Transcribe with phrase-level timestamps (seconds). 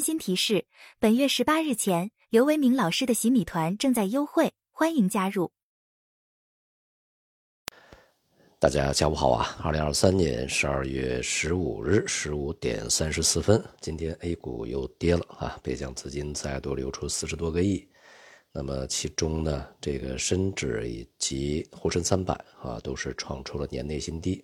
[0.00, 0.64] 温馨提示：
[0.98, 5.52] 本月十八日前，刘维明老师的洗米团正在优惠，欢迎加入。
[8.58, 9.60] 大家下午好啊！
[9.62, 15.60] 二零二三年十二月十五日十五点三十四分，今天 A 股又跌了啊！
[15.62, 17.86] 北向资金再度流出四十多个亿，
[18.52, 22.32] 那么其中呢，这个深指以及沪深三百
[22.62, 24.42] 啊，都是创出了年内新低。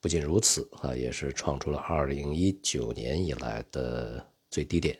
[0.00, 4.98] 不仅如此啊，也是创出了二零一九年以来的最低点。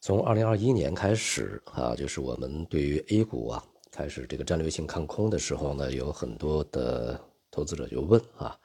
[0.00, 7.20] 从二零二一年开始啊，就是我们对于 A 股啊开始这个战略性看空的时候呢，有很多的。
[7.50, 8.56] 投资者就问啊，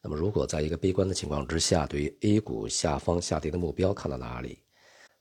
[0.00, 4.60] 那么如果在一个悲观的情况之下，对于 A 股下方下跌的目标看到哪里？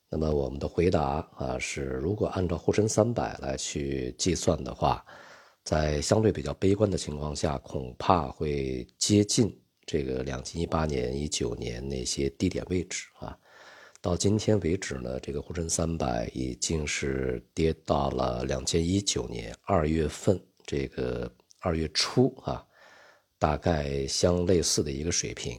[0.10, 1.04] 那么我们的回答
[1.36, 5.06] 啊是，如果按照沪深三百来去计算的话，
[5.66, 9.54] 在相对比较悲观的情况下，恐怕会接近
[9.86, 13.38] 这个两千一八年、一九年那些低点位置啊。
[14.02, 22.66] 到今天为止呢，这个沪深三百已经是跌到了两千一九年二月份这个二月初啊。
[23.42, 25.58] 大概相类似的一个水平，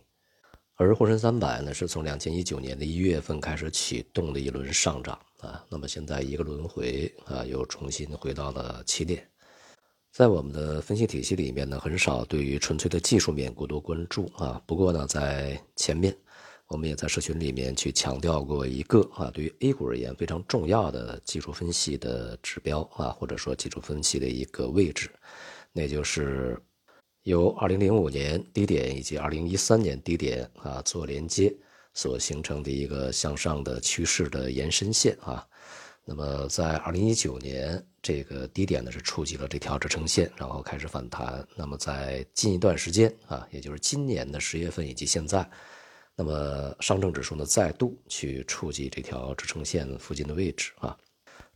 [0.74, 9.26] 而沪深三百呢，是从两千一九年的一月份开始启动的一轮上涨啊，那么现在一个轮回啊，又重新回到了起点。
[10.12, 14.62] 在我们的分析体系里面呢，很少对于纯粹的技术面过多关注啊。
[14.66, 16.14] 不过呢，在前面
[16.70, 25.10] 我们也在社群里面去强调过一个啊，对于 A 股而言非常重要的技术分析的指标啊，或者说技术分析的一个位置，
[25.72, 26.58] 那就是。
[27.24, 31.54] 由二零零五年低点以及二零一三年低点啊做连接
[31.92, 35.46] 所形成的一个向上的趋势的延伸线啊，
[36.06, 41.46] 那么在二零一九年这个低点呢是触及了这条支撑线，然后开始反弹。
[41.54, 45.48] 那么在近一段时间啊，也就是今年的十月份以及现在，
[46.20, 50.94] 那么上证指数呢再度去触及这条支撑线附近的位置啊。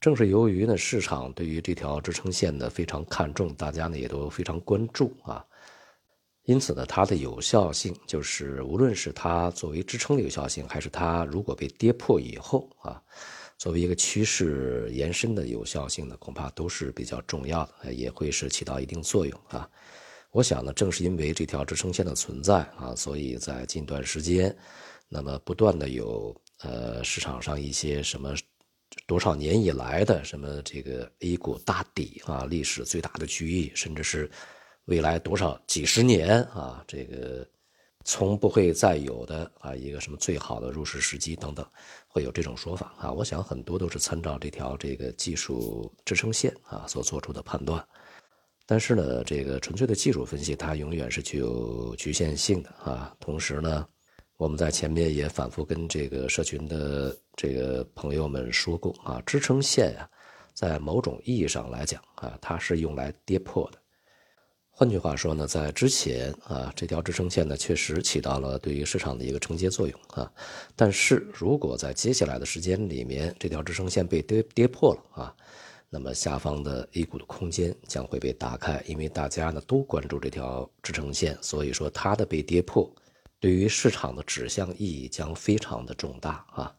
[0.00, 5.44] 正是由于呢市场对于这条支撑线呢非常看重，大家呢也都非常关注啊。
[6.44, 13.02] 因此呢，它的有效性就是，无论是它作为支撑的有效性，还是它如果被跌破以后啊，
[13.58, 19.68] 作为一个趋势延伸的有效性呢，恐怕都是比较重要的，也会是起到一定作用啊。
[20.34, 24.54] 我想呢，正是因为这条支撑线的存在啊，所以在近段时间，
[25.08, 28.34] 那么不断的有呃市场上一些什么
[29.06, 34.28] 多少年以来的什么这个 A 股大底啊，历史最大的区域，甚至是。
[34.86, 37.48] 未来多少几十年啊，这个
[38.04, 41.66] 从不会再有的啊，一个什么最好的入市时机等等，
[42.06, 43.10] 会有这种说法啊。
[43.10, 47.82] 我想很多都是参照这条这个技术支撑线啊所做出的判断。
[48.66, 53.14] 但是呢，这个纯粹的技术分析它永远是具有局限性的啊。
[53.20, 53.86] 同时呢，
[54.36, 60.08] 我们在前面也反复跟这个社群的这个朋友们说过啊，支撑线呀，
[60.54, 63.78] 在某种意义上来讲啊，它是用来跌破的。
[64.76, 70.28] 换句话说呢，在之前啊，这条支撑线呢确实起到了对于市场的一个承接作用啊。
[70.74, 75.36] 但是如果在接下来的时间里面，这条支撑线被跌跌破了啊，
[75.94, 82.92] 那么下方的 A 股的空间将会被打开，因为大家呢都关注这条支撑线，所以说它的被跌破，
[83.38, 86.74] 对于市场的指向意义将非常的重大啊。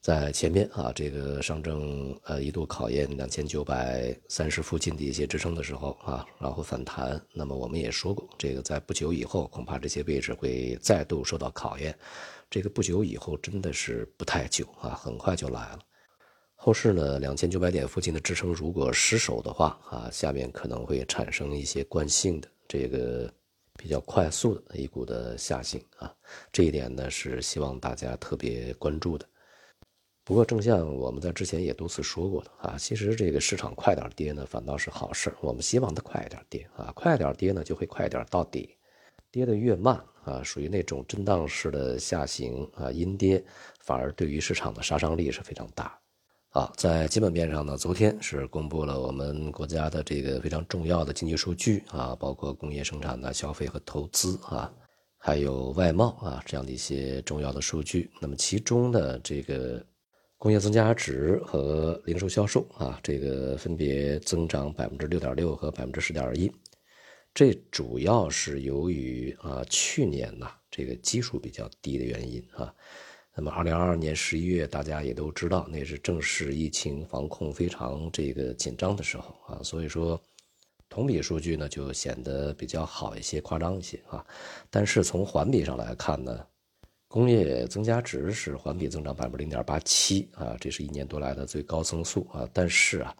[0.00, 7.18] 在前面啊，这个上证呃一度考验两千九百三十附近的一些支撑的时候啊，然后反弹。
[7.32, 11.96] 那么我们也说过，这个在不久以后，恐怕这些位置会再度受到考验。
[12.50, 15.78] 这个不久以后真的是不太久啊，很快就来了。
[16.64, 23.30] 后市呢，两千九百点附近的支撑如果失守的话啊，下面可能会产生一些惯性的这个
[23.74, 26.10] 比较快速的 A 股的下行啊。
[26.50, 29.28] 这一点呢，是希望大家特别关注的。
[30.24, 38.74] 不过，正像我们在之前也多次说过的啊，其实这个市场快点跌呢，反倒是好事我们希望它快一点跌啊，快点跌呢，就会快点到底。
[39.30, 43.44] 跌得越慢啊，属于那种震荡式的下行啊，阴跌，
[43.80, 46.00] 反而对于市场的杀伤力是非常大。
[46.54, 54.72] 啊，在基本面上呢，昨天是公布了我们国家的这个非常重要的经济数据啊，包括工业生产的消费和投资啊，
[55.18, 58.08] 还有外贸啊这样的一些重要的数据。
[58.20, 59.84] 那么其中的这个。
[60.36, 66.52] 工业增加值和零售销售啊，这个分别增长百分之六点六和百分之十点一，
[67.32, 72.74] 这主要是由于啊去年呐这个基数比较低的原因啊。
[73.34, 80.20] 那么二零二二年十一月，大家也都知道，那是正是疫情防控非常这个紧张的时候啊，所以说
[80.88, 84.24] 同比数据呢就显得比较好一些、夸张一些啊。
[84.70, 86.46] 但是从环比上来看呢。
[87.06, 92.48] 工业增加值是环比增长百分之零点八七啊，这是一年多来的最高增速啊。
[92.52, 93.14] 但是啊，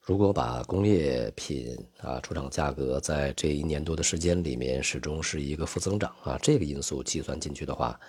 [0.00, 8.00] 如果把工业品啊出厂价格在这一年多的时间里面始终是一个负增长啊，这个因素计算进去的话，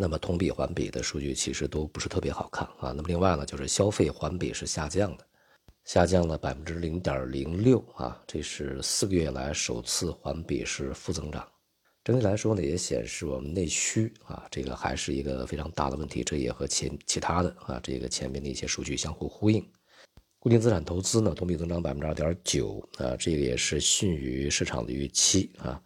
[0.00, 2.94] 那么同比环比的数据其实都不是特别好看啊。
[2.96, 5.26] 那么另外呢，就是消费环比是下降的，
[5.84, 11.46] 下降了百分之零点零六啊，这是四个月来首次环比是负增长。
[12.02, 19.62] 整体来说呢，也显示我们内需啊，这个还是一个非常大的问题，这也和前其他的啊这个前面的一些数据相互呼应。
[20.38, 25.78] 固定资产投资呢，同比增长百分之二点九啊，这个也是逊于市场的预期啊。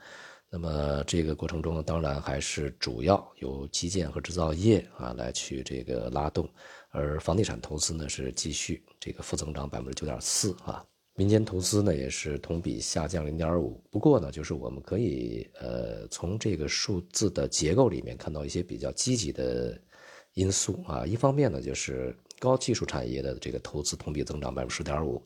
[0.54, 6.48] 那么这个过程中，当然还是主要由基建和制造业啊来去这个拉动，
[6.90, 10.84] 而房地产投资呢是继续这个负增长百分之九点四啊。
[11.16, 13.82] 民间投资呢也是同比下降零点五。
[13.90, 19.76] 不过呢，就是我们可以呃从这个数字的结构里面看到一些比较积极的
[20.34, 21.04] 因素啊。
[21.04, 22.16] 一方面呢，就是。
[22.40, 25.24] 高技术产业的这个投资同比增长百分之十点五，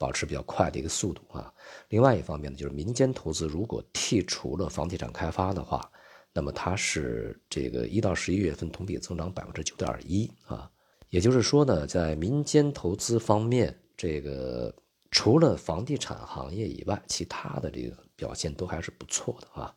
[0.00, 1.52] 保持比较快的一个速度啊。
[1.90, 5.86] 另外一方面呢，就是民间投资如果剔除了房地产开发的话，
[6.32, 10.70] 那么它是这个一到十一月份同比增长百分之九点一啊。
[11.10, 14.74] 也就是说呢，在民间投资方面，这个
[15.10, 19.74] 除了房地产行业以外，其他的这个表现都还是不错的啊。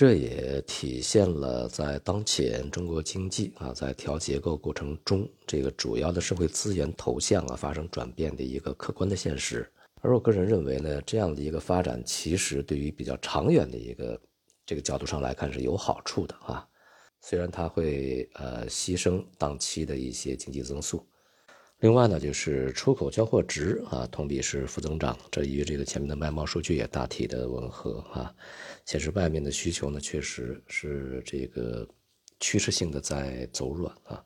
[0.00, 9.70] 这也体现了在当前中国经济啊在调结构过程中，这个主要的社会资源投向啊发生转变的一个客观的现实。
[10.00, 14.18] 而我个人认为呢，这样的一个发展其实对于比较长远的一个
[14.64, 16.66] 这个角度上来看是有好处的啊，
[17.20, 21.06] 虽然它会呃牺牲当期的一些经济增速。
[21.80, 28.34] 另外呢，就是出口交货值啊，同比是负增长，这与这个前面的外贸数据也大体的吻合啊，
[28.84, 31.88] 显示外面的需求呢确实是这个
[32.38, 34.22] 趋势性的在走软啊。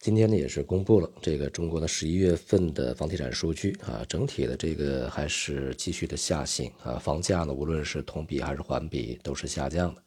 [0.00, 10.02] 今天呢也是公布了这个中国的十一月份的房地产数据啊，整体的这个还是继续的下行啊，房价呢无论是同比还是环比都是下降的。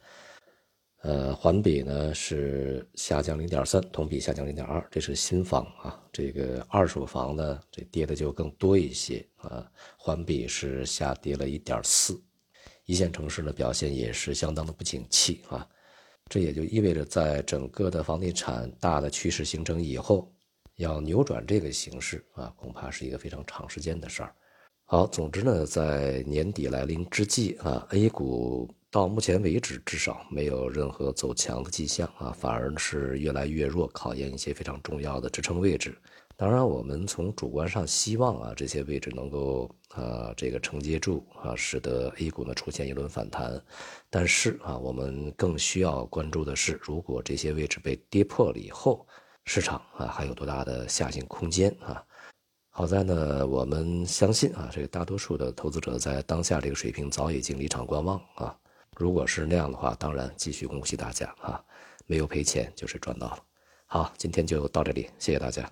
[1.07, 6.03] 呃，环比呢是下降零点三，同比下降零点二，这是新房啊。
[6.11, 9.65] 这个二手房呢，这跌的就更多一些啊。
[9.97, 12.21] 环比是下跌了一点四，
[12.83, 15.65] 一线城市呢表现也是相当的不景气啊。
[16.27, 20.29] 这也就意味着，在整个的房地产大的趋势形成以后，
[20.75, 24.35] 要扭转这个形势啊，恐怕是一个非常长时间的事儿。
[24.83, 28.69] 好，总之呢，在年底来临之际啊，A 股。
[28.97, 35.95] 到目前为止，至少没有任何走强的迹象啊，反而是越来越弱，考验一些非常重要的支撑位置。
[36.35, 43.63] 当然，我们从主观上希望啊，这些位置能够啊，这个承接住啊，使得 A 股呢出现一轮反弹。
[44.09, 49.05] 但是啊，我们更需要关注的是，如果这些位置被跌破了以后，
[49.45, 52.03] 市场啊还有多大的下行空间啊？
[52.71, 58.57] 好在呢，我们相信啊，这个大多数的投资者在当下这个水平早已经离场观望啊。
[58.99, 61.63] 如果是那样的话，当然继续恭喜大家啊，
[62.05, 63.43] 没有赔钱就是赚到了。
[63.85, 65.71] 好，今天就到这里，谢谢大家。